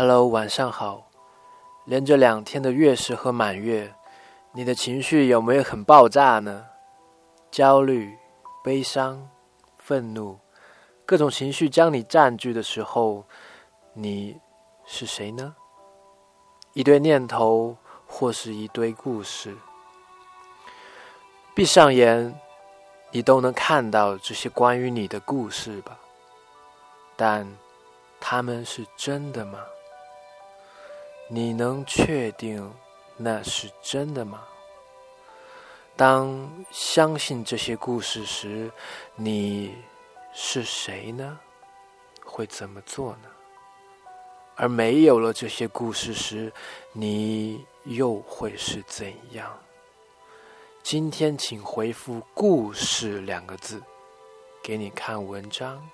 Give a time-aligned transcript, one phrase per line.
[0.00, 1.10] Hello，晚上好。
[1.84, 3.92] 连着两天的月食和满月，
[4.52, 6.66] 你的情绪有没有很爆炸呢？
[7.50, 8.16] 焦虑、
[8.62, 9.28] 悲伤、
[9.76, 10.38] 愤怒，
[11.04, 13.24] 各种情绪将你占据的时候，
[13.92, 14.40] 你
[14.86, 15.56] 是谁呢？
[16.74, 19.56] 一堆念头，或是一堆故事。
[21.56, 22.32] 闭上眼，
[23.10, 25.98] 你都能看到这些关于你的故事吧？
[27.16, 27.44] 但，
[28.20, 29.58] 他们是真的吗？
[31.30, 32.72] 你能确定
[33.16, 34.44] 那是真的吗？
[35.94, 38.70] 当相信这些故事时，
[39.14, 39.74] 你
[40.32, 41.38] 是谁呢？
[42.24, 43.28] 会怎么做呢？
[44.56, 46.50] 而没有了这些故事时，
[46.92, 49.58] 你又会是怎样？
[50.82, 53.82] 今天请回复“故事”两个字，
[54.62, 55.86] 给你看文章。